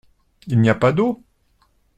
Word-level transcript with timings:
Il 0.47 0.59
n’y 0.61 0.69
a 0.71 0.73
pas 0.73 0.93
d’eau? 0.93 1.23